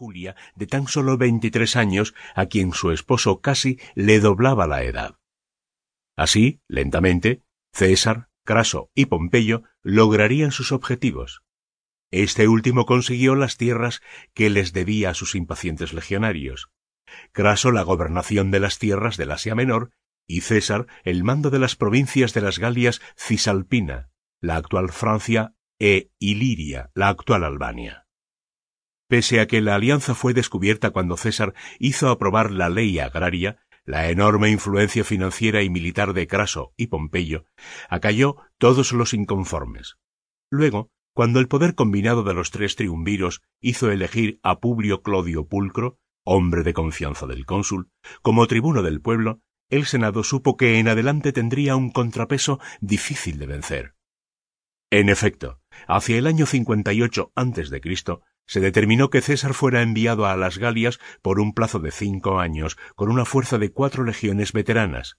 [0.00, 5.16] Julia, de tan solo veintitrés años, a quien su esposo casi le doblaba la edad.
[6.16, 7.42] Así, lentamente,
[7.74, 11.42] César, Craso y Pompeyo lograrían sus objetivos.
[12.10, 14.00] Este último consiguió las tierras
[14.32, 16.70] que les debía a sus impacientes legionarios.
[17.32, 19.90] Craso la gobernación de las tierras del Asia Menor
[20.26, 24.08] y César el mando de las provincias de las Galias Cisalpina,
[24.40, 28.06] la actual Francia, e Iliria, la actual Albania.
[29.10, 34.08] Pese a que la alianza fue descubierta cuando César hizo aprobar la ley agraria, la
[34.08, 37.44] enorme influencia financiera y militar de Craso y Pompeyo
[37.88, 39.96] acalló todos los inconformes.
[40.48, 45.98] Luego, cuando el poder combinado de los tres triunviros hizo elegir a Publio Clodio Pulcro,
[46.24, 47.90] hombre de confianza del cónsul,
[48.22, 53.46] como tribuno del pueblo, el Senado supo que en adelante tendría un contrapeso difícil de
[53.46, 53.94] vencer.
[54.92, 57.80] En efecto, hacia el año 58 a.C.,
[58.50, 62.76] se determinó que César fuera enviado a las Galias por un plazo de cinco años
[62.96, 65.18] con una fuerza de cuatro legiones veteranas,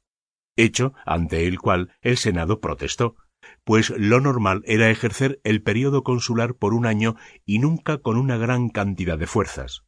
[0.57, 3.15] hecho ante el cual el Senado protestó,
[3.63, 7.15] pues lo normal era ejercer el período consular por un año
[7.45, 9.85] y nunca con una gran cantidad de fuerzas.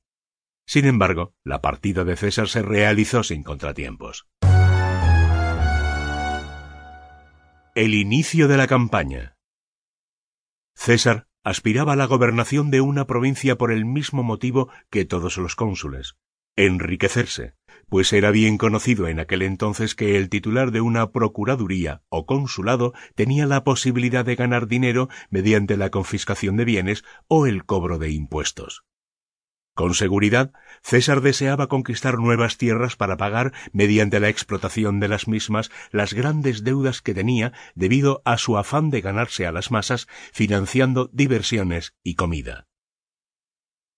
[0.65, 4.25] Sin embargo, la partida de César se realizó sin contratiempos.
[7.75, 9.35] El inicio de la campaña.
[10.75, 15.55] César aspiraba a la gobernación de una provincia por el mismo motivo que todos los
[15.55, 16.15] cónsules,
[16.55, 17.55] enriquecerse,
[17.89, 22.93] pues era bien conocido en aquel entonces que el titular de una procuraduría o consulado
[23.15, 28.11] tenía la posibilidad de ganar dinero mediante la confiscación de bienes o el cobro de
[28.11, 28.83] impuestos.
[29.75, 35.71] Con seguridad, César deseaba conquistar nuevas tierras para pagar, mediante la explotación de las mismas,
[35.91, 41.09] las grandes deudas que tenía debido a su afán de ganarse a las masas, financiando
[41.11, 42.67] diversiones y comida.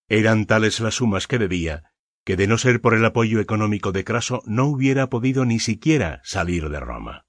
[0.08, 1.92] Eran tales las sumas que debía,
[2.24, 6.22] que de no ser por el apoyo económico de Craso no hubiera podido ni siquiera
[6.24, 7.25] salir de Roma.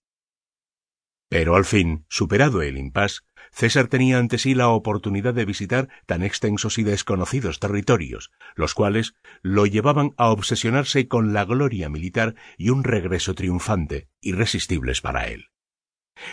[1.29, 6.23] Pero al fin, superado el impas, César tenía ante sí la oportunidad de visitar tan
[6.23, 12.69] extensos y desconocidos territorios, los cuales lo llevaban a obsesionarse con la gloria militar y
[12.69, 15.47] un regreso triunfante, irresistibles para él.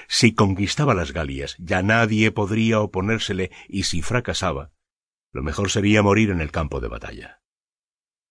[0.08, 4.72] Si conquistaba las Galias, ya nadie podría oponérsele, y si fracasaba,
[5.32, 7.40] lo mejor sería morir en el campo de batalla.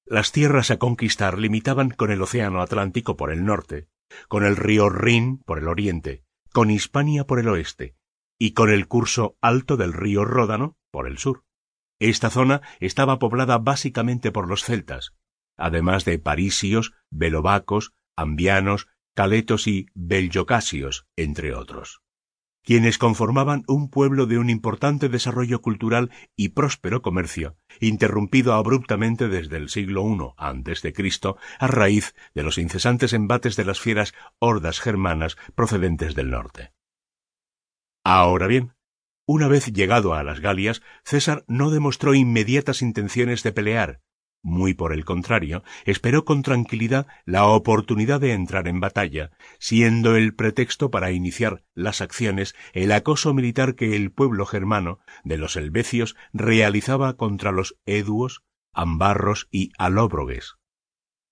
[0.06, 3.88] Las tierras a conquistar limitaban con el Océano Atlántico por el norte,
[4.28, 7.98] con el río Rin por el oriente, con Hispania por el oeste,
[8.40, 11.44] y con el curso alto del río Ródano por el sur.
[12.00, 15.16] Esta zona estaba poblada básicamente por los celtas,
[15.58, 22.03] además de parisios, belovacos, ambianos, caletos y beljocasios, entre otros,
[22.64, 29.58] quienes conformaban un pueblo de un importante desarrollo cultural y próspero comercio, interrumpido abruptamente desde
[29.58, 35.38] el siglo I Cristo a raíz de los incesantes embates de las fieras hordas germanas
[35.56, 36.74] procedentes del norte.
[38.04, 38.74] Ahora bien,
[39.26, 44.02] una vez llegado a las Galias, César no demostró inmediatas intenciones de pelear.
[44.46, 50.36] Muy por el contrario, esperó con tranquilidad la oportunidad de entrar en batalla, siendo el
[50.36, 56.18] pretexto para iniciar las acciones el acoso militar que el pueblo germano de los helvecios
[56.34, 58.44] realizaba contra los eduos,
[58.74, 60.56] ambarros y alóbrogues.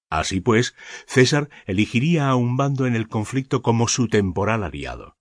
[0.09, 0.73] Así pues,
[1.05, 5.17] César elegiría a un bando en el conflicto como su temporal aliado.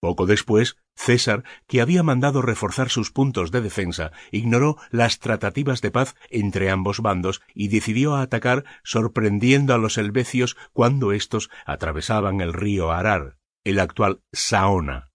[0.00, 5.90] Poco después, César, que había mandado reforzar sus puntos de defensa, ignoró las tratativas de
[5.90, 12.52] paz entre ambos bandos y decidió atacar sorprendiendo a los helvecios cuando éstos atravesaban el
[12.52, 15.10] río Arar, el actual Saona.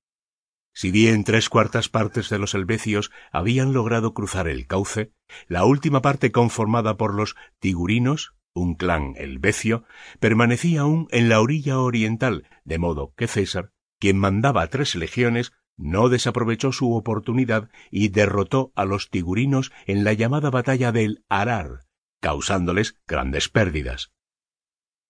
[0.73, 5.13] Si bien tres cuartas partes de los helvecios habían logrado cruzar el cauce,
[5.47, 9.85] la última parte conformada por los tigurinos, un clan helvecio,
[10.19, 13.71] permanecía aún en la orilla oriental, de modo que César
[14.03, 20.11] quien mandaba tres legiones, no desaprovechó su oportunidad y derrotó a los tigurinos en la
[20.11, 21.85] llamada batalla del Arar,
[22.19, 24.11] causándoles grandes pérdidas.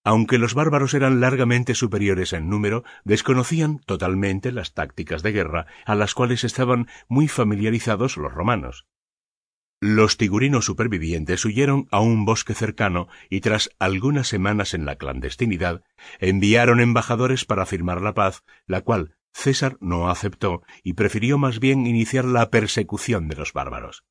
[0.04, 5.96] Aunque los bárbaros eran largamente superiores en número, desconocían totalmente las tácticas de guerra a
[5.96, 8.86] las cuales estaban muy familiarizados los romanos.
[9.86, 15.84] Los tigurinos supervivientes huyeron a un bosque cercano y tras algunas semanas en la clandestinidad
[16.20, 21.86] enviaron embajadores para firmar la paz, la cual César no aceptó y prefirió más bien
[21.86, 24.06] iniciar la persecución de los bárbaros.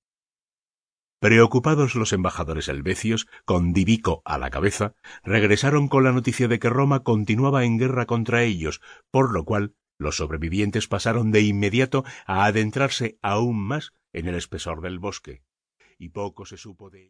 [1.21, 4.93] Preocupados los embajadores helvecios, con Divico a la cabeza,
[5.25, 9.75] regresaron con la noticia de que Roma continuaba en guerra contra ellos, por lo cual
[9.97, 15.41] los sobrevivientes pasaron de inmediato a adentrarse aún más en el espesor del bosque
[16.03, 17.01] y poco se supo de